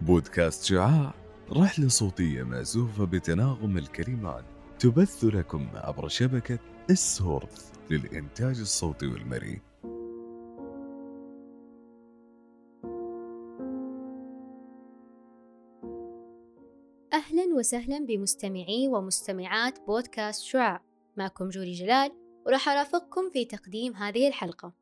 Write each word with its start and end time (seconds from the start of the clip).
بودكاست 0.00 0.64
شعاع 0.64 1.14
رحلة 1.52 1.88
صوتية 1.88 2.42
مأزوفة 2.42 3.04
بتناغم 3.04 3.78
الكلمات 3.78 4.44
تبث 4.78 5.24
لكم 5.24 5.68
عبر 5.74 6.08
شبكة 6.08 6.58
السورث 6.90 7.72
للإنتاج 7.90 8.60
الصوتي 8.60 9.06
والمرئي. 9.06 9.60
أهلا 17.12 17.54
وسهلا 17.54 18.06
بمستمعي 18.06 18.88
ومستمعات 18.88 19.78
بودكاست 19.86 20.42
شعاع. 20.42 20.82
معكم 21.16 21.48
جوري 21.48 21.72
جلال 21.72 22.25
وراح 22.46 22.68
أرافقكم 22.68 23.30
في 23.30 23.44
تقديم 23.44 23.94
هذه 23.94 24.28
الحلقة. 24.28 24.72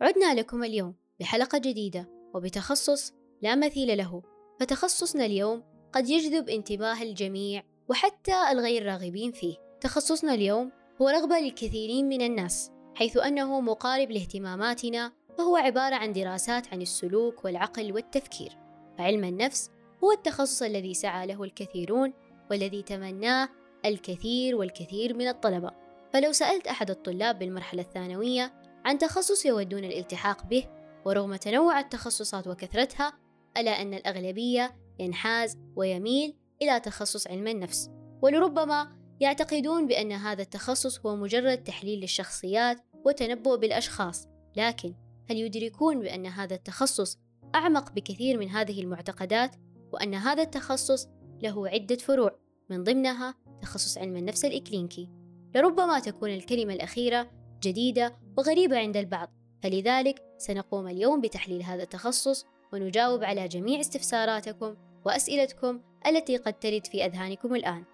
عدنا 0.00 0.34
لكم 0.34 0.64
اليوم 0.64 0.94
بحلقة 1.20 1.58
جديدة 1.58 2.08
وبتخصص 2.34 3.12
لا 3.42 3.54
مثيل 3.54 3.98
له 3.98 4.22
فتخصصنا 4.60 5.26
اليوم 5.26 5.62
قد 5.92 6.08
يجذب 6.08 6.48
انتباه 6.48 7.02
الجميع 7.02 7.62
وحتى 7.88 8.50
الغير 8.52 8.86
راغبين 8.86 9.32
فيه. 9.32 9.56
تخصصنا 9.80 10.34
اليوم 10.34 10.72
هو 11.02 11.08
رغبة 11.08 11.38
للكثيرين 11.38 12.08
من 12.08 12.22
الناس 12.22 12.70
حيث 12.94 13.16
أنه 13.16 13.60
مقارب 13.60 14.10
لاهتماماتنا 14.10 15.12
فهو 15.38 15.56
عبارة 15.56 15.94
عن 15.94 16.12
دراسات 16.12 16.72
عن 16.72 16.82
السلوك 16.82 17.44
والعقل 17.44 17.92
والتفكير. 17.92 18.52
فعلم 18.98 19.24
النفس 19.24 19.70
هو 20.04 20.12
التخصص 20.12 20.62
الذي 20.62 20.94
سعى 20.94 21.26
له 21.26 21.44
الكثيرون 21.44 22.12
والذي 22.50 22.82
تمناه 22.82 23.48
الكثير 23.84 24.56
والكثير 24.56 25.14
من 25.14 25.28
الطلبة. 25.28 25.70
فلو 26.12 26.32
سألت 26.32 26.66
أحد 26.66 26.90
الطلاب 26.90 27.38
بالمرحلة 27.38 27.82
الثانوية 27.82 28.52
عن 28.84 28.98
تخصص 28.98 29.46
يودون 29.46 29.84
الالتحاق 29.84 30.46
به 30.46 30.64
ورغم 31.04 31.36
تنوع 31.36 31.80
التخصصات 31.80 32.46
وكثرتها 32.46 33.12
ألا 33.56 33.70
أن 33.82 33.94
الأغلبية 33.94 34.76
ينحاز 34.98 35.58
ويميل 35.76 36.36
إلى 36.62 36.80
تخصص 36.80 37.26
علم 37.26 37.48
النفس. 37.48 37.90
ولربما 38.22 38.96
يعتقدون 39.20 39.86
بأن 39.86 40.12
هذا 40.12 40.42
التخصص 40.42 41.06
هو 41.06 41.16
مجرد 41.16 41.64
تحليل 41.64 42.00
للشخصيات 42.00 42.80
وتنبؤ 43.04 43.56
بالأشخاص. 43.56 44.28
لكن 44.56 44.94
هل 45.30 45.36
يدركون 45.36 46.00
بأن 46.00 46.26
هذا 46.26 46.54
التخصص 46.54 47.18
أعمق 47.54 47.92
بكثير 47.92 48.38
من 48.38 48.48
هذه 48.50 48.80
المعتقدات 48.80 49.56
وأن 49.92 50.14
هذا 50.14 50.42
التخصص 50.42 51.08
له 51.42 51.68
عدة 51.68 51.96
فروع 51.96 52.38
من 52.70 52.84
ضمنها 52.84 53.34
تخصص 53.62 53.98
علم 53.98 54.16
النفس 54.16 54.44
الإكلينكي؟ 54.44 55.08
لربما 55.54 55.98
تكون 55.98 56.30
الكلمة 56.30 56.74
الأخيرة 56.74 57.30
جديدة 57.62 58.16
وغريبة 58.38 58.78
عند 58.78 58.96
البعض 58.96 59.30
فلذلك 59.62 60.22
سنقوم 60.38 60.88
اليوم 60.88 61.20
بتحليل 61.20 61.62
هذا 61.62 61.82
التخصص 61.82 62.46
ونجاوب 62.72 63.24
على 63.24 63.48
جميع 63.48 63.80
استفساراتكم 63.80 64.76
وأسئلتكم 65.04 65.80
التي 66.06 66.36
قد 66.36 66.58
ترد 66.58 66.86
في 66.86 67.04
أذهانكم 67.04 67.54
الآن. 67.54 67.84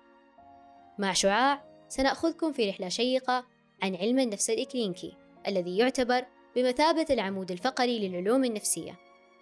مع 0.99 1.13
شعاع 1.13 1.65
سنأخذكم 1.89 2.53
في 2.53 2.69
رحلة 2.71 2.89
شيقة 2.89 3.45
عن 3.83 3.97
علم 3.97 4.19
النفس 4.19 4.51
الإكلينكي 4.51 5.17
الذي 5.49 5.79
يعتبر 5.79 6.27
بمثابة 6.57 7.07
العمود 7.11 7.51
الفقري 7.51 8.09
للعلوم 8.09 8.45
النفسية. 8.45 8.99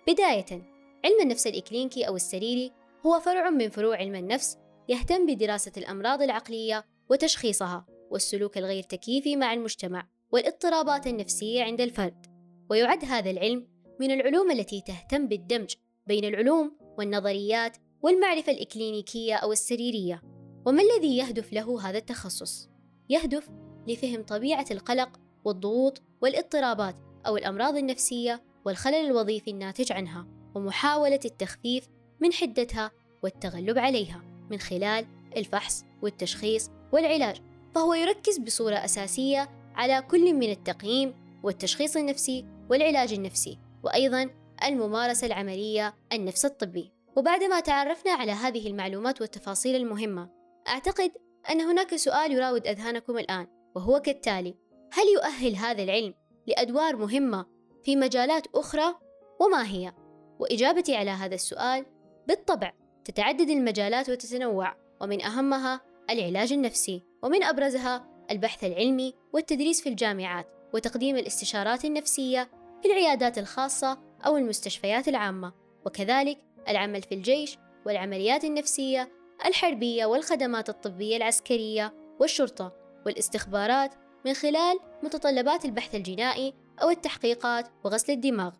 بداية، 0.08 0.62
علم 1.04 1.20
النفس 1.22 1.46
الإكلينكي 1.46 2.08
أو 2.08 2.16
السريري 2.16 2.72
هو 3.06 3.20
فرع 3.20 3.50
من 3.50 3.70
فروع 3.70 3.96
علم 3.96 4.14
النفس 4.14 4.58
يهتم 4.88 5.26
بدراسة 5.26 5.72
الأمراض 5.76 6.22
العقلية 6.22 6.84
وتشخيصها 7.10 7.86
والسلوك 8.12 8.58
الغير 8.58 8.82
تكييفي 8.82 9.36
مع 9.36 9.52
المجتمع 9.52 10.08
والاضطرابات 10.32 11.06
النفسية 11.06 11.62
عند 11.62 11.80
الفرد. 11.80 12.26
ويعد 12.70 13.04
هذا 13.04 13.30
العلم 13.30 13.66
من 14.00 14.10
العلوم 14.10 14.50
التي 14.50 14.80
تهتم 14.80 15.28
بالدمج 15.28 15.74
بين 16.06 16.24
العلوم 16.24 16.78
والنظريات 16.98 17.76
والمعرفة 18.02 18.52
الإكلينيكية 18.52 19.34
أو 19.34 19.52
السريرية 19.52 20.22
وما 20.66 20.82
الذي 20.82 21.16
يهدف 21.16 21.52
له 21.52 21.88
هذا 21.88 21.98
التخصص؟ 21.98 22.68
يهدف 23.10 23.50
لفهم 23.88 24.22
طبيعة 24.22 24.66
القلق 24.70 25.20
والضغوط 25.44 26.02
والاضطرابات 26.22 26.96
أو 27.26 27.36
الأمراض 27.36 27.76
النفسية 27.76 28.42
والخلل 28.64 28.94
الوظيفي 28.94 29.50
الناتج 29.50 29.92
عنها 29.92 30.26
ومحاولة 30.54 31.20
التخفيف 31.24 31.88
من 32.20 32.32
حدتها 32.32 32.90
والتغلب 33.22 33.78
عليها 33.78 34.22
من 34.50 34.58
خلال 34.58 35.06
الفحص 35.36 35.84
والتشخيص 36.02 36.70
والعلاج 36.92 37.51
فهو 37.74 37.94
يركز 37.94 38.38
بصورة 38.38 38.74
أساسية 38.74 39.48
على 39.74 40.02
كل 40.10 40.34
من 40.34 40.50
التقييم 40.50 41.14
والتشخيص 41.42 41.96
النفسي 41.96 42.46
والعلاج 42.70 43.12
النفسي 43.12 43.58
وأيضا 43.82 44.30
الممارسة 44.64 45.26
العملية 45.26 45.94
النفس 46.12 46.44
الطبي. 46.44 46.92
وبعدما 47.16 47.60
تعرفنا 47.60 48.12
على 48.12 48.32
هذه 48.32 48.66
المعلومات 48.66 49.20
والتفاصيل 49.20 49.76
المهمة 49.76 50.28
أعتقد 50.68 51.12
أن 51.50 51.60
هناك 51.60 51.96
سؤال 51.96 52.32
يراود 52.32 52.66
أذهانكم 52.66 53.18
الآن 53.18 53.46
وهو 53.74 54.00
كالتالي 54.00 54.54
هل 54.92 55.04
يؤهل 55.14 55.56
هذا 55.56 55.82
العلم 55.82 56.14
لأدوار 56.46 56.96
مهمة 56.96 57.46
في 57.84 57.96
مجالات 57.96 58.46
أخرى؟ 58.54 58.94
وما 59.40 59.66
هي؟ 59.66 59.92
وإجابتي 60.38 60.96
على 60.96 61.10
هذا 61.10 61.34
السؤال 61.34 61.86
بالطبع 62.28 62.72
تتعدد 63.04 63.50
المجالات 63.50 64.10
وتتنوع 64.10 64.76
ومن 65.00 65.22
أهمها 65.22 65.80
العلاج 66.10 66.52
النفسي. 66.52 67.02
ومن 67.22 67.42
أبرزها 67.42 68.08
البحث 68.30 68.64
العلمي 68.64 69.14
والتدريس 69.32 69.80
في 69.80 69.88
الجامعات 69.88 70.46
وتقديم 70.74 71.16
الاستشارات 71.16 71.84
النفسية 71.84 72.50
في 72.82 72.88
العيادات 72.88 73.38
الخاصة 73.38 73.98
أو 74.26 74.36
المستشفيات 74.36 75.08
العامة 75.08 75.52
وكذلك 75.86 76.38
العمل 76.68 77.02
في 77.02 77.14
الجيش 77.14 77.58
والعمليات 77.86 78.44
النفسية 78.44 79.12
الحربية 79.46 80.06
والخدمات 80.06 80.68
الطبية 80.68 81.16
العسكرية 81.16 81.94
والشرطة 82.20 82.72
والاستخبارات 83.06 83.94
من 84.26 84.34
خلال 84.34 84.78
متطلبات 85.02 85.64
البحث 85.64 85.94
الجنائي 85.94 86.54
أو 86.82 86.90
التحقيقات 86.90 87.68
وغسل 87.84 88.12
الدماغ. 88.12 88.52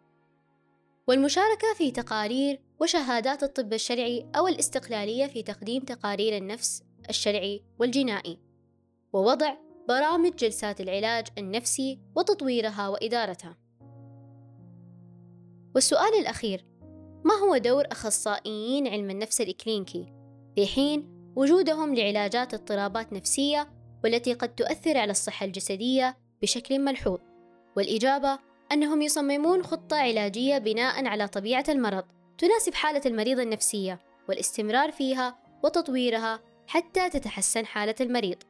والمشاركة 1.08 1.74
في 1.76 1.90
تقارير 1.90 2.60
وشهادات 2.80 3.42
الطب 3.42 3.72
الشرعي 3.72 4.26
أو 4.36 4.48
الاستقلالية 4.48 5.26
في 5.26 5.42
تقديم 5.42 5.82
تقارير 5.82 6.36
النفس 6.36 6.82
الشرعي 7.08 7.62
والجنائي. 7.78 8.51
ووضع 9.12 9.54
برامج 9.88 10.36
جلسات 10.36 10.80
العلاج 10.80 11.26
النفسي 11.38 12.00
وتطويرها 12.16 12.88
وإدارتها. 12.88 13.56
والسؤال 15.74 16.14
الأخير 16.20 16.64
ما 17.24 17.34
هو 17.34 17.56
دور 17.56 17.84
أخصائيين 17.92 18.88
علم 18.88 19.10
النفس 19.10 19.40
الإكلينكي 19.40 20.12
في 20.54 20.66
حين 20.66 21.32
وجودهم 21.36 21.94
لعلاجات 21.94 22.54
اضطرابات 22.54 23.12
نفسية 23.12 23.68
والتي 24.04 24.34
قد 24.34 24.54
تؤثر 24.54 24.98
على 24.98 25.10
الصحة 25.10 25.46
الجسدية 25.46 26.18
بشكل 26.42 26.78
ملحوظ. 26.78 27.18
والإجابة 27.76 28.38
أنهم 28.72 29.02
يصممون 29.02 29.62
خطة 29.62 29.96
علاجية 29.96 30.58
بناء 30.58 31.06
على 31.06 31.28
طبيعة 31.28 31.64
المرض 31.68 32.04
تناسب 32.38 32.74
حالة 32.74 33.02
المريض 33.06 33.40
النفسية 33.40 34.00
والاستمرار 34.28 34.92
فيها 34.92 35.38
وتطويرها 35.64 36.40
حتى 36.66 37.10
تتحسن 37.10 37.66
حالة 37.66 37.94
المريض. 38.00 38.42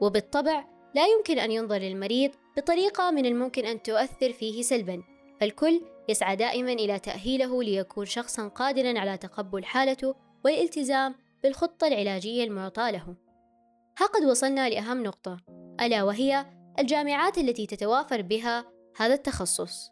وبالطبع 0.00 0.64
لا 0.94 1.06
يمكن 1.06 1.38
أن 1.38 1.50
ينظر 1.50 1.78
للمريض 1.78 2.30
بطريقة 2.56 3.10
من 3.10 3.26
الممكن 3.26 3.66
أن 3.66 3.82
تؤثر 3.82 4.32
فيه 4.32 4.62
سلبًا 4.62 5.02
فالكل 5.40 5.80
يسعى 6.08 6.36
دائما 6.36 6.72
إلى 6.72 6.98
تأهيله 6.98 7.62
ليكون 7.62 8.04
شخصا 8.04 8.48
قادرا 8.48 8.98
على 8.98 9.16
تقبل 9.16 9.64
حالته 9.64 10.14
والالتزام 10.44 11.14
بالخطة 11.42 11.86
العلاجية 11.86 12.44
المعطاة 12.44 12.90
له. 12.90 13.14
ها 13.98 14.06
قد 14.06 14.24
وصلنا 14.24 14.68
لأهم 14.68 15.02
نقطة 15.02 15.36
ألا 15.80 16.02
وهي 16.02 16.46
الجامعات 16.78 17.38
التي 17.38 17.66
تتوافر 17.66 18.22
بها 18.22 18.64
هذا 18.96 19.14
التخصص. 19.14 19.90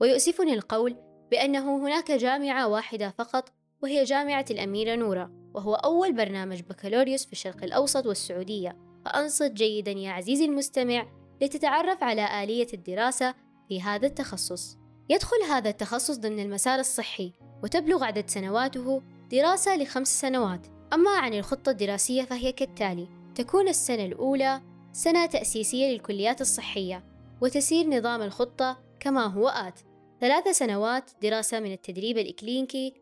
ويؤسفني 0.00 0.54
القول 0.54 0.96
بأنه 1.30 1.76
هناك 1.76 2.12
جامعة 2.12 2.68
واحدة 2.68 3.14
فقط 3.18 3.52
وهي 3.82 4.04
جامعة 4.04 4.44
الأميرة 4.50 4.94
نورة 4.94 5.30
وهو 5.54 5.74
أول 5.74 6.12
برنامج 6.12 6.60
بكالوريوس 6.60 7.26
في 7.26 7.32
الشرق 7.32 7.64
الأوسط 7.64 8.06
والسعودية 8.06 8.93
فأنصت 9.04 9.52
جيدا 9.52 9.90
يا 9.90 10.10
عزيزي 10.10 10.44
المستمع 10.44 11.06
لتتعرف 11.42 12.02
على 12.02 12.44
آلية 12.44 12.66
الدراسة 12.74 13.34
في 13.68 13.82
هذا 13.82 14.06
التخصص. 14.06 14.78
يدخل 15.08 15.36
هذا 15.50 15.70
التخصص 15.70 16.16
ضمن 16.16 16.40
المسار 16.40 16.78
الصحي 16.78 17.32
وتبلغ 17.62 18.04
عدد 18.04 18.30
سنواته 18.30 19.02
دراسة 19.32 19.76
لخمس 19.76 20.20
سنوات. 20.20 20.66
أما 20.92 21.10
عن 21.10 21.34
الخطة 21.34 21.70
الدراسية 21.70 22.22
فهي 22.22 22.52
كالتالي 22.52 23.08
تكون 23.34 23.68
السنة 23.68 24.04
الأولى 24.04 24.62
سنة 24.92 25.26
تأسيسية 25.26 25.92
للكليات 25.92 26.40
الصحية 26.40 27.04
وتسير 27.40 27.86
نظام 27.86 28.22
الخطة 28.22 28.82
كما 29.00 29.26
هو 29.26 29.48
آت. 29.48 29.80
ثلاث 30.20 30.48
سنوات 30.48 31.10
دراسة 31.22 31.60
من 31.60 31.72
التدريب 31.72 32.18
الإكلينكي 32.18 32.94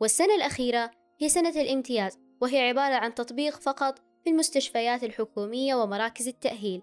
والسنة 0.00 0.34
الأخيرة 0.34 0.90
هي 1.20 1.28
سنة 1.28 1.60
الامتياز 1.60 2.18
وهي 2.40 2.68
عبارة 2.68 2.94
عن 2.94 3.14
تطبيق 3.14 3.60
فقط 3.60 4.07
في 4.24 4.30
المستشفيات 4.30 5.04
الحكومية 5.04 5.74
ومراكز 5.74 6.28
التأهيل 6.28 6.82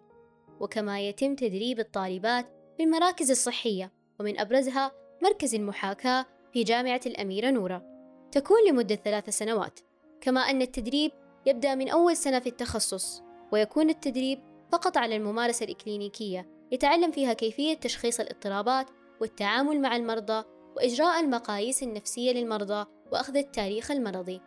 وكما 0.60 1.08
يتم 1.08 1.36
تدريب 1.36 1.80
الطالبات 1.80 2.46
في 2.78 2.84
المراكز 2.84 3.32
الصحية 3.32 3.92
ومن 4.20 4.40
أبرزها 4.40 4.92
مركز 5.24 5.56
المحاكاة 5.56 6.26
في 6.54 6.64
جامعة 6.64 7.02
الأميرة 7.06 7.52
نورة 7.52 7.84
تكون 8.32 8.58
لمدة 8.70 8.96
ثلاث 8.96 9.30
سنوات 9.30 9.80
كما 10.22 10.42
أن 10.42 10.62
التدريب 10.62 11.12
يبدأ 11.46 11.76
من 11.76 11.90
أول 11.90 12.18
سنة 12.18 12.40
في 12.40 12.50
التخصص 12.50 13.22
ويكون 13.52 13.90
التدريب 13.90 14.40
فقط 14.72 14.98
على 14.98 15.16
الممارسة 15.16 15.64
الإكلينيكية 15.64 16.56
يتعلم 16.72 17.12
فيها 17.12 17.34
كيفية 17.34 17.74
تشخيص 17.74 18.20
الاضطرابات 18.20 18.88
والتعامل 19.22 19.82
مع 19.82 19.96
المرضى 19.96 20.44
وإجراء 20.76 21.20
المقاييس 21.20 21.84
النفسية 21.84 22.32
للمرضى 22.32 22.86
وأخذ 23.12 23.38
التاريخ 23.38 23.92
المرضي. 23.92 24.42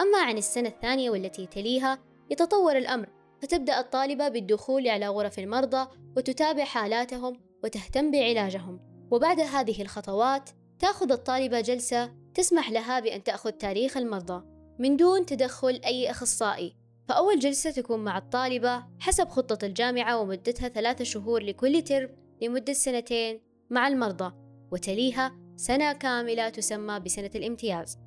أما 0.00 0.18
عن 0.18 0.38
السنة 0.38 0.68
الثانية 0.68 1.10
والتي 1.10 1.46
تليها 1.46 1.98
يتطور 2.30 2.76
الأمر 2.76 3.08
فتبدأ 3.42 3.80
الطالبة 3.80 4.28
بالدخول 4.28 4.88
على 4.88 5.08
غرف 5.08 5.38
المرضى 5.38 5.88
وتتابع 6.16 6.64
حالاتهم 6.64 7.40
وتهتم 7.64 8.10
بعلاجهم. 8.10 8.80
وبعد 9.10 9.40
هذه 9.40 9.82
الخطوات 9.82 10.50
تأخذ 10.78 11.12
الطالبة 11.12 11.60
جلسة 11.60 12.14
تسمح 12.34 12.70
لها 12.70 13.00
بأن 13.00 13.24
تأخذ 13.24 13.50
تاريخ 13.50 13.96
المرضى 13.96 14.44
من 14.78 14.96
دون 14.96 15.26
تدخل 15.26 15.80
أي 15.84 16.10
أخصائي. 16.10 16.76
فأول 17.08 17.38
جلسة 17.38 17.70
تكون 17.70 18.04
مع 18.04 18.18
الطالبة 18.18 18.84
حسب 19.00 19.28
خطة 19.28 19.66
الجامعة 19.66 20.18
ومدتها 20.18 20.68
ثلاثة 20.68 21.04
شهور 21.04 21.42
لكل 21.42 21.82
ترم 21.82 22.08
لمدة 22.42 22.72
سنتين 22.72 23.40
مع 23.70 23.88
المرضى 23.88 24.34
وتليها 24.72 25.38
سنة 25.56 25.92
كاملة 25.92 26.48
تسمى 26.48 27.00
بسنة 27.00 27.30
الامتياز. 27.34 27.98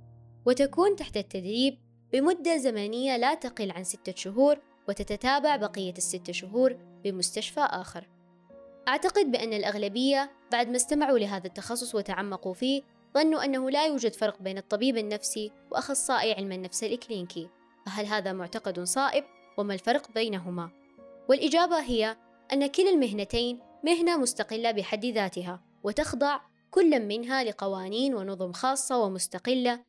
وتكون 0.45 0.95
تحت 0.95 1.18
التدريب 1.18 1.80
بمدة 2.13 2.57
زمنية 2.57 3.17
لا 3.17 3.33
تقل 3.33 3.71
عن 3.71 3.83
ستة 3.83 4.13
شهور 4.15 4.59
وتتتابع 4.88 5.56
بقية 5.56 5.94
الستة 5.97 6.33
شهور 6.33 6.77
بمستشفى 7.03 7.59
آخر. 7.59 8.07
أعتقد 8.88 9.31
بأن 9.31 9.53
الأغلبية 9.53 10.31
بعد 10.51 10.69
ما 10.69 10.75
استمعوا 10.75 11.19
لهذا 11.19 11.47
التخصص 11.47 11.95
وتعمقوا 11.95 12.53
فيه 12.53 12.81
ظنوا 13.13 13.45
أنه 13.45 13.69
لا 13.69 13.85
يوجد 13.85 14.13
فرق 14.13 14.41
بين 14.41 14.57
الطبيب 14.57 14.97
النفسي 14.97 15.51
وأخصائي 15.71 16.33
علم 16.33 16.51
النفس 16.51 16.83
الإكلينيكي 16.83 17.50
فهل 17.85 18.06
هذا 18.06 18.33
معتقد 18.33 18.79
صائب؟ 18.79 19.23
وما 19.57 19.73
الفرق 19.73 20.12
بينهما؟ 20.12 20.69
والإجابة 21.29 21.79
هي 21.79 22.17
أن 22.53 22.67
كلا 22.67 22.89
المهنتين 22.89 23.59
مهنة 23.83 24.17
مستقلة 24.17 24.71
بحد 24.71 25.05
ذاتها 25.05 25.62
وتخضع 25.83 26.39
كل 26.71 27.00
منها 27.00 27.44
لقوانين 27.44 28.15
ونظم 28.15 28.51
خاصة 28.51 28.97
ومستقلة 28.97 29.79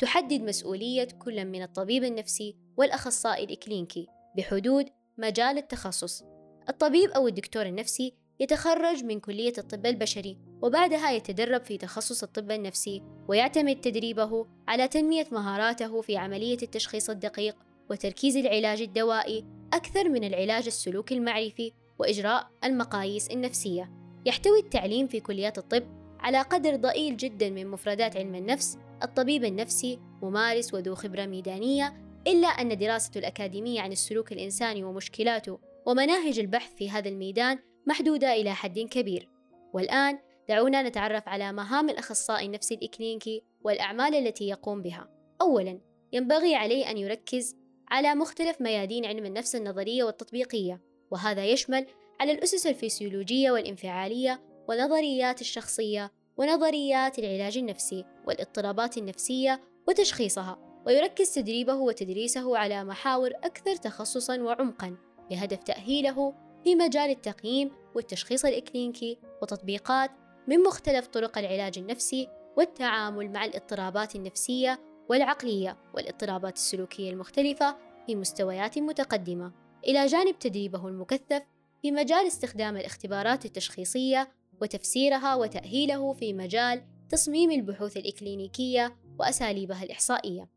تحدد 0.00 0.42
مسؤولية 0.42 1.08
كل 1.18 1.44
من 1.44 1.62
الطبيب 1.62 2.04
النفسي 2.04 2.56
والأخصائي 2.76 3.44
الإكلينيكي 3.44 4.08
بحدود 4.36 4.86
مجال 5.18 5.58
التخصص. 5.58 6.24
الطبيب 6.68 7.10
أو 7.10 7.28
الدكتور 7.28 7.66
النفسي 7.66 8.14
يتخرج 8.40 9.04
من 9.04 9.20
كلية 9.20 9.52
الطب 9.58 9.86
البشري 9.86 10.38
وبعدها 10.62 11.10
يتدرب 11.10 11.64
في 11.64 11.78
تخصص 11.78 12.22
الطب 12.22 12.50
النفسي 12.50 13.02
ويعتمد 13.28 13.80
تدريبه 13.80 14.46
على 14.68 14.88
تنمية 14.88 15.26
مهاراته 15.32 16.00
في 16.00 16.16
عملية 16.16 16.58
التشخيص 16.62 17.10
الدقيق 17.10 17.56
وتركيز 17.90 18.36
العلاج 18.36 18.80
الدوائي 18.80 19.44
أكثر 19.72 20.08
من 20.08 20.24
العلاج 20.24 20.66
السلوكي 20.66 21.14
المعرفي 21.14 21.72
وإجراء 21.98 22.50
المقاييس 22.64 23.30
النفسية. 23.30 23.90
يحتوي 24.26 24.58
التعليم 24.58 25.06
في 25.06 25.20
كليات 25.20 25.58
الطب 25.58 25.99
على 26.20 26.42
قدر 26.42 26.76
ضئيل 26.76 27.16
جدا 27.16 27.50
من 27.50 27.66
مفردات 27.66 28.16
علم 28.16 28.34
النفس 28.34 28.78
الطبيب 29.02 29.44
النفسي 29.44 29.98
ممارس 30.22 30.74
وذو 30.74 30.94
خبرة 30.94 31.26
ميدانية 31.26 31.94
إلا 32.26 32.48
أن 32.48 32.78
دراسته 32.78 33.18
الأكاديمية 33.18 33.80
عن 33.80 33.92
السلوك 33.92 34.32
الإنساني 34.32 34.84
ومشكلاته 34.84 35.58
ومناهج 35.86 36.38
البحث 36.38 36.74
في 36.74 36.90
هذا 36.90 37.08
الميدان 37.08 37.58
محدودة 37.86 38.32
إلى 38.32 38.54
حد 38.54 38.78
كبير. 38.78 39.28
والآن 39.72 40.18
دعونا 40.48 40.82
نتعرف 40.82 41.28
على 41.28 41.52
مهام 41.52 41.90
الأخصائي 41.90 42.46
النفسي 42.46 42.74
الإكلينيكي 42.74 43.42
والأعمال 43.62 44.14
التي 44.14 44.48
يقوم 44.48 44.82
بها. 44.82 45.08
أولاً 45.40 45.80
ينبغي 46.12 46.54
عليه 46.54 46.90
أن 46.90 46.98
يركز 46.98 47.56
على 47.88 48.14
مختلف 48.14 48.60
ميادين 48.60 49.06
علم 49.06 49.26
النفس 49.26 49.56
النظرية 49.56 50.04
والتطبيقية 50.04 50.80
وهذا 51.10 51.44
يشمل 51.44 51.86
على 52.20 52.32
الأسس 52.32 52.66
الفسيولوجية 52.66 53.50
والإنفعالية 53.50 54.40
ونظريات 54.70 55.40
الشخصية 55.40 56.12
ونظريات 56.36 57.18
العلاج 57.18 57.58
النفسي 57.58 58.04
والاضطرابات 58.26 58.98
النفسية 58.98 59.60
وتشخيصها. 59.88 60.58
ويركز 60.86 61.34
تدريبه 61.34 61.74
وتدريسه 61.74 62.58
على 62.58 62.84
محاور 62.84 63.30
أكثر 63.44 63.76
تخصصا 63.76 64.40
وعمقا 64.40 64.96
بهدف 65.30 65.58
تأهيله 65.58 66.34
في 66.64 66.74
مجال 66.74 67.10
التقييم 67.10 67.70
والتشخيص 67.94 68.44
الإكلينيكي 68.44 69.18
وتطبيقات 69.42 70.10
من 70.48 70.62
مختلف 70.62 71.06
طرق 71.06 71.38
العلاج 71.38 71.78
النفسي 71.78 72.28
والتعامل 72.56 73.32
مع 73.32 73.44
الاضطرابات 73.44 74.16
النفسية 74.16 74.80
والعقلية 75.08 75.76
والاضطرابات 75.94 76.56
السلوكية 76.56 77.10
المختلفة 77.10 77.76
في 78.06 78.16
مستويات 78.16 78.78
متقدمة. 78.78 79.52
إلى 79.86 80.06
جانب 80.06 80.38
تدريبه 80.38 80.88
المكثف 80.88 81.42
في 81.82 81.92
مجال 81.92 82.26
استخدام 82.26 82.76
الاختبارات 82.76 83.44
التشخيصية 83.44 84.39
وتفسيرها 84.60 85.34
وتأهيله 85.34 86.12
في 86.12 86.32
مجال 86.32 86.82
تصميم 87.08 87.50
البحوث 87.50 87.96
الإكلينيكية 87.96 88.96
وأساليبها 89.18 89.82
الإحصائية. 89.82 90.48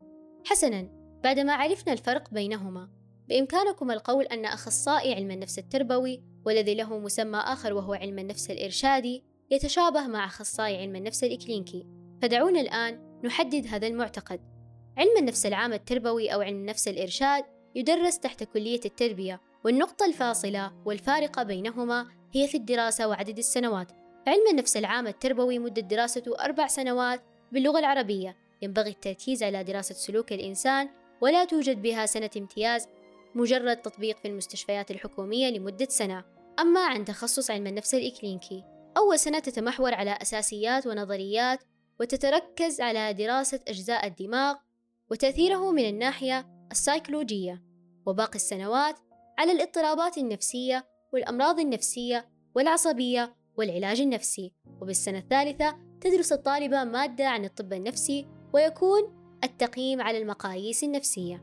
حسناً، 0.44 0.88
بعدما 1.24 1.52
عرفنا 1.52 1.92
الفرق 1.92 2.30
بينهما، 2.30 2.88
بإمكانكم 3.28 3.90
القول 3.90 4.24
أن 4.24 4.44
أخصائي 4.44 5.14
علم 5.14 5.30
النفس 5.30 5.58
التربوي 5.58 6.22
والذي 6.46 6.74
له 6.74 6.98
مسمى 6.98 7.38
آخر 7.38 7.72
وهو 7.72 7.94
علم 7.94 8.18
النفس 8.18 8.50
الإرشادي 8.50 9.24
يتشابه 9.50 10.06
مع 10.06 10.24
أخصائي 10.24 10.76
علم 10.76 10.96
النفس 10.96 11.24
الإكلينيكي، 11.24 11.86
فدعونا 12.22 12.60
الآن 12.60 13.20
نحدد 13.24 13.66
هذا 13.66 13.86
المعتقد. 13.86 14.40
علم 14.96 15.16
النفس 15.18 15.46
العام 15.46 15.72
التربوي 15.72 16.28
أو 16.28 16.40
علم 16.40 16.56
النفس 16.56 16.88
الإرشاد 16.88 17.44
يدرس 17.74 18.18
تحت 18.18 18.44
كلية 18.44 18.80
التربية 18.84 19.40
والنقطة 19.64 20.06
الفاصلة 20.06 20.72
والفارقة 20.84 21.42
بينهما 21.42 22.06
هي 22.34 22.48
في 22.48 22.56
الدراسة 22.56 23.08
وعدد 23.08 23.38
السنوات. 23.38 23.92
علم 24.26 24.48
النفس 24.50 24.76
العام 24.76 25.06
التربوي 25.06 25.58
مدة 25.58 25.82
دراسته 25.82 26.44
أربع 26.44 26.66
سنوات 26.66 27.20
باللغة 27.52 27.78
العربية. 27.78 28.36
ينبغي 28.62 28.90
التركيز 28.90 29.42
على 29.42 29.64
دراسة 29.64 29.94
سلوك 29.94 30.32
الإنسان 30.32 30.88
ولا 31.20 31.44
توجد 31.44 31.82
بها 31.82 32.06
سنة 32.06 32.30
امتياز 32.36 32.86
مجرد 33.34 33.76
تطبيق 33.76 34.18
في 34.18 34.28
المستشفيات 34.28 34.90
الحكومية 34.90 35.48
لمدة 35.48 35.86
سنة. 35.90 36.24
أما 36.60 36.86
عن 36.86 37.04
تخصص 37.04 37.50
علم 37.50 37.66
النفس 37.66 37.94
الإكلينيكي 37.94 38.64
أول 38.96 39.18
سنة 39.18 39.38
تتمحور 39.38 39.94
على 39.94 40.18
أساسيات 40.22 40.86
ونظريات 40.86 41.62
وتتركز 42.00 42.80
على 42.80 43.12
دراسة 43.12 43.60
أجزاء 43.68 44.06
الدماغ 44.06 44.56
وتأثيره 45.10 45.72
من 45.72 45.88
الناحية 45.88 46.46
السيكولوجية. 46.70 47.62
وباقي 48.06 48.36
السنوات 48.36 48.98
على 49.38 49.52
الاضطرابات 49.52 50.18
النفسية 50.18 50.93
والأمراض 51.14 51.60
النفسية 51.60 52.28
والعصبية 52.54 53.34
والعلاج 53.56 54.00
النفسي. 54.00 54.52
وبالسنة 54.80 55.18
الثالثة 55.18 55.76
تدرس 56.00 56.32
الطالبة 56.32 56.84
مادة 56.84 57.28
عن 57.28 57.44
الطب 57.44 57.72
النفسي 57.72 58.26
ويكون 58.52 59.02
التقييم 59.44 60.00
على 60.00 60.18
المقاييس 60.18 60.84
النفسية. 60.84 61.34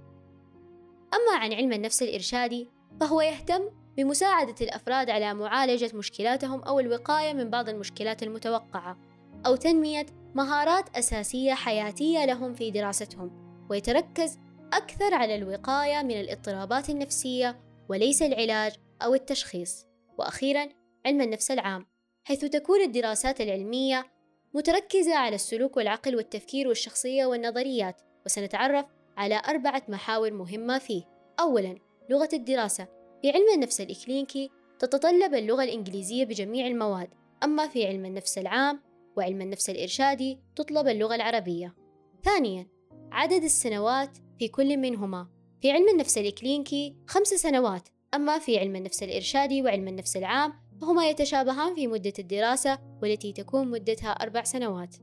أما 1.14 1.40
عن 1.40 1.54
علم 1.54 1.74
النفس 1.74 2.04
الإرشادي 2.04 2.70
فهو 3.00 3.22
يهتم 3.22 3.70
بمساعدة 3.98 4.56
الأفراد 4.62 5.10
على 5.10 5.34
معالجة 5.34 5.92
مشكلاتهم 5.96 6.62
أو 6.62 6.80
الوقاية 6.80 7.34
من 7.34 7.50
بعض 7.50 7.70
المشكلات 7.70 8.24
المتوقعة 8.24 8.98
أو 9.46 9.56
تنمية 9.56 10.06
مهارات 10.36 10.98
أساسية 10.98 11.54
حياتية 11.54 12.26
لهم 12.26 12.54
في 12.54 12.72
دراستهم. 12.72 13.32
ويتركز 13.70 14.40
أكثر 14.74 15.14
على 15.14 15.36
الوقاية 15.36 16.04
من 16.04 16.20
الإضطرابات 16.20 16.90
النفسية 16.90 17.60
وليس 17.90 18.22
العلاج 18.22 18.76
أو 19.06 19.14
التشخيص 19.14 19.86
وأخيرا 20.18 20.70
علم 21.06 21.22
النفس 21.22 21.52
العام 21.52 21.86
حيث 22.24 22.46
تكون 22.46 22.82
الدراسات 22.82 23.42
العلمية 23.42 24.06
متركزة 24.54 25.16
على 25.16 25.36
السلوك 25.36 25.78
والعقل 25.78 26.16
والتفكير 26.16 26.68
والشخصية 26.68 27.26
والنظريات 27.26 28.02
وسنتعرف 28.26 28.86
على 29.18 29.42
أربعة 29.48 29.84
محاور 29.88 30.32
مهمة 30.32 30.78
فيه. 30.78 31.04
أولا 31.40 31.76
لغة 32.10 32.30
الدراسة. 32.34 32.88
في 33.22 33.30
علم 33.30 33.54
النفس 33.54 33.82
الإكلينيكي 33.82 34.50
تتطلب 34.80 35.34
اللغة 35.34 35.64
الإنجليزية 35.64 36.26
بجميع 36.26 36.68
المواد 36.68 37.10
أما 37.44 37.68
في 37.68 37.88
علم 37.88 38.06
النفس 38.06 38.38
العام 38.38 38.82
وعلم 39.18 39.42
النفس 39.42 39.70
الإرشادي 39.70 40.40
تطلب 40.56 40.88
اللغة 40.88 41.16
العربية. 41.16 41.76
ثانيا 42.24 42.68
عدد 43.12 43.44
السنوات 43.44 44.18
في 44.40 44.48
كل 44.48 44.78
منهما. 44.78 45.28
في 45.62 45.72
علم 45.72 45.90
النفس 45.90 46.18
الإكلينيكي 46.18 46.96
خمس 47.08 47.28
سنوات 47.28 47.90
أما 48.14 48.40
في 48.40 48.60
علم 48.60 48.76
النفس 48.76 49.04
الإرشادي 49.04 49.62
وعلم 49.62 49.88
النفس 49.88 50.18
العام 50.18 50.54
فهما 50.82 51.10
يتشابهان 51.10 51.76
في 51.76 51.88
مدة 51.88 52.14
الدراسة 52.20 52.80
والتي 53.02 53.34
تكون 53.34 53.68
مدتها 53.68 54.10
أربع 54.10 54.44
سنوات. 54.44 54.96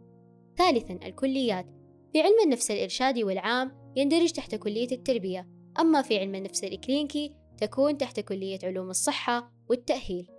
ثالثا 0.56 0.98
الكليات. 1.06 1.66
في 2.12 2.20
علم 2.20 2.34
النفس 2.44 2.70
الإرشادي 2.70 3.24
والعام 3.24 3.92
يندرج 3.96 4.30
تحت 4.30 4.54
كلية 4.54 4.92
التربية. 4.92 5.48
أما 5.80 6.02
في 6.02 6.18
علم 6.18 6.34
النفس 6.34 6.64
الإكلينيكي 6.64 7.34
تكون 7.58 7.98
تحت 7.98 8.20
كلية 8.20 8.58
علوم 8.62 8.90
الصحة 8.90 9.52
والتأهيل. 9.68 10.30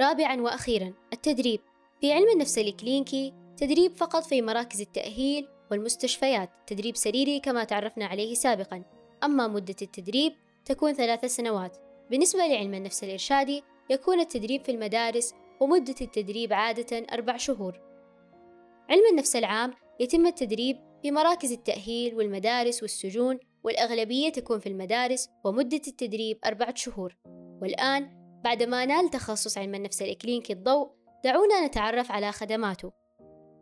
رابعا 0.00 0.40
وأخيرا 0.40 0.94
التدريب. 1.12 1.60
في 2.00 2.12
علم 2.12 2.30
النفس 2.34 2.58
الإكلينيكي 2.58 3.34
تدريب 3.56 3.96
فقط 3.96 4.24
في 4.24 4.42
مراكز 4.42 4.80
التأهيل 4.80 5.48
والمستشفيات. 5.70 6.50
تدريب 6.66 6.96
سريري 6.96 7.40
كما 7.40 7.64
تعرفنا 7.64 8.06
عليه 8.06 8.34
سابقا. 8.34 8.84
أما 9.24 9.48
مدة 9.48 9.76
التدريب 9.82 10.32
تكون 10.70 10.92
ثلاث 10.92 11.24
سنوات. 11.24 11.76
بالنسبة 12.10 12.46
لعلم 12.46 12.74
النفس 12.74 13.04
الإرشادي 13.04 13.62
يكون 13.90 14.20
التدريب 14.20 14.64
في 14.64 14.72
المدارس 14.72 15.34
ومدة 15.60 15.94
التدريب 16.00 16.52
عادة 16.52 17.06
أربع 17.12 17.36
شهور. 17.36 17.80
علم 18.90 19.02
النفس 19.10 19.36
العام 19.36 19.74
يتم 20.00 20.26
التدريب 20.26 20.76
في 21.02 21.10
مراكز 21.10 21.52
التأهيل 21.52 22.14
والمدارس 22.14 22.82
والسجون 22.82 23.38
والأغلبية 23.64 24.28
تكون 24.28 24.58
في 24.58 24.68
المدارس 24.68 25.28
ومدة 25.44 25.80
التدريب 25.88 26.38
أربعة 26.46 26.74
شهور. 26.74 27.16
والآن 27.62 28.10
بعدما 28.44 28.84
نال 28.84 29.10
تخصص 29.10 29.58
علم 29.58 29.74
النفس 29.74 30.02
الإكلينيكي 30.02 30.52
الضوء 30.52 30.90
دعونا 31.24 31.66
نتعرف 31.66 32.12
على 32.12 32.32
خدماته. 32.32 32.92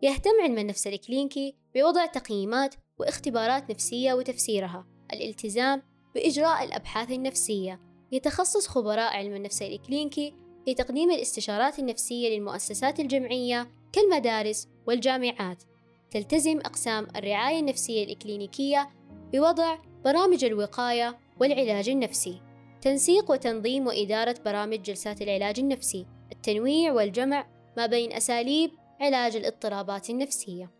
يهتم 0.02 0.40
علم 0.42 0.58
النفس 0.58 0.86
الإكلينيكي 0.86 1.56
بوضع 1.74 2.06
تقييمات 2.06 2.74
واختبارات 2.98 3.70
نفسية 3.70 4.14
وتفسيرها. 4.14 4.86
الالتزام 5.12 5.82
بإجراء 6.14 6.64
الأبحاث 6.64 7.10
النفسية. 7.10 7.80
يتخصص 8.12 8.66
خبراء 8.66 9.16
علم 9.16 9.34
النفس 9.34 9.62
الإكلينيكي 9.62 10.34
في 10.64 10.74
تقديم 10.74 11.10
الاستشارات 11.10 11.78
النفسية 11.78 12.36
للمؤسسات 12.36 13.00
الجمعية 13.00 13.68
كالمدارس 13.92 14.68
والجامعات. 14.86 15.62
تلتزم 16.10 16.58
أقسام 16.58 17.06
الرعاية 17.16 17.58
النفسية 17.58 18.04
الإكلينيكية 18.04 18.90
بوضع 19.32 19.78
برامج 20.04 20.44
الوقاية 20.44 21.18
والعلاج 21.40 21.88
النفسي. 21.88 22.40
تنسيق 22.80 23.30
وتنظيم 23.30 23.86
وإدارة 23.86 24.34
برامج 24.44 24.82
جلسات 24.82 25.22
العلاج 25.22 25.60
النفسي. 25.60 26.06
التنويع 26.32 26.92
والجمع 26.92 27.46
ما 27.76 27.86
بين 27.86 28.12
أساليب 28.12 28.70
علاج 29.00 29.36
الاضطرابات 29.36 30.10
النفسية. 30.10 30.70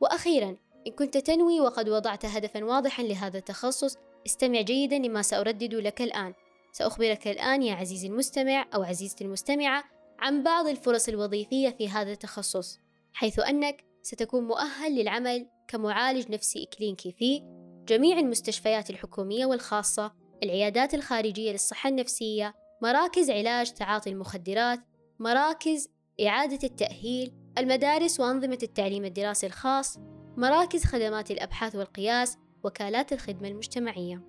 وأخيرا 0.00 0.56
إن 0.86 0.92
كنت 0.92 1.16
تنوي 1.16 1.60
وقد 1.60 1.88
وضعت 1.88 2.26
هدفا 2.26 2.64
واضحا 2.64 3.02
لهذا 3.02 3.38
التخصص 3.38 3.96
استمع 4.26 4.60
جيدا 4.60 4.98
لما 4.98 5.22
سأردد 5.22 5.74
لك 5.74 6.02
الآن. 6.02 6.34
سأخبرك 6.74 7.28
الآن 7.28 7.62
يا 7.62 7.74
عزيزي 7.74 8.08
المستمع 8.08 8.66
أو 8.74 8.82
عزيزتي 8.82 9.24
المستمعة 9.24 9.84
عن 10.18 10.42
بعض 10.42 10.66
الفرص 10.66 11.08
الوظيفية 11.08 11.70
في 11.70 11.88
هذا 11.88 12.12
التخصص 12.12 12.80
حيث 13.12 13.38
أنك 13.38 13.84
ستكون 14.02 14.44
مؤهل 14.44 14.94
للعمل 14.94 15.46
كمعالج 15.68 16.30
نفسي 16.30 16.62
إكلينيكي 16.62 17.12
في 17.12 17.42
جميع 17.88 18.18
المستشفيات 18.18 18.90
الحكومية 18.90 19.46
والخاصة 19.46 20.12
العيادات 20.42 20.94
الخارجية 20.94 21.52
للصحة 21.52 21.88
النفسية 21.88 22.54
مراكز 22.82 23.30
علاج 23.30 23.72
تعاطي 23.72 24.10
المخدرات 24.10 24.80
مراكز 25.18 25.88
إعادة 26.26 26.58
التأهيل 26.64 27.32
المدارس 27.58 28.20
وأنظمة 28.20 28.58
التعليم 28.62 29.04
الدراسي 29.04 29.46
الخاص 29.46 29.98
مراكز 30.36 30.84
خدمات 30.84 31.30
الأبحاث 31.30 31.74
والقياس 31.76 32.38
وكالات 32.64 33.12
الخدمة 33.12 33.48
المجتمعية. 33.48 34.20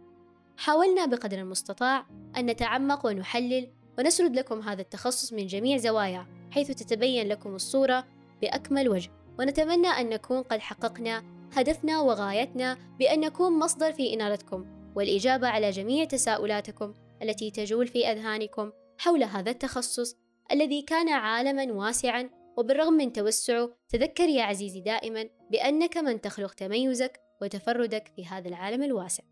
حاولنا 0.57 1.05
بقدر 1.05 1.39
المستطاع 1.39 2.05
أن 2.37 2.45
نتعمق 2.45 3.05
ونحلل 3.05 3.67
ونسرد 3.99 4.35
لكم 4.35 4.61
هذا 4.61 4.81
التخصص 4.81 5.33
من 5.33 5.47
جميع 5.47 5.77
زواياه 5.77 6.27
حيث 6.51 6.71
تتبين 6.71 7.27
لكم 7.27 7.55
الصورة 7.55 8.05
بأكمل 8.41 8.89
وجه. 8.89 9.11
ونتمنى 9.39 9.87
أن 9.87 10.09
نكون 10.09 10.41
قد 10.41 10.59
حققنا 10.59 11.23
هدفنا 11.53 11.99
وغايتنا 11.99 12.77
بأن 12.99 13.19
نكون 13.19 13.59
مصدر 13.59 13.93
في 13.93 14.13
إنارتكم 14.13 14.65
والإجابة 14.95 15.47
على 15.47 15.69
جميع 15.69 16.05
تساؤلاتكم 16.05 16.93
التي 17.21 17.51
تجول 17.51 17.87
في 17.87 18.11
أذهانكم 18.11 18.71
حول 18.97 19.23
هذا 19.23 19.51
التخصص 19.51 20.15
الذي 20.51 20.81
كان 20.81 21.09
عالما 21.09 21.73
واسعا. 21.73 22.29
وبالرغم 22.57 22.93
من 22.93 23.13
توسعه 23.13 23.71
تذكر 23.89 24.29
يا 24.29 24.43
عزيزي 24.43 24.81
دائما 24.81 25.29
بأنك 25.51 25.97
من 25.97 26.21
تخلق 26.21 26.53
تميزك 26.53 27.24
وتفردك 27.45 28.11
في 28.15 28.25
هذا 28.25 28.47
العالم 28.47 28.83
الواسع. 28.83 29.23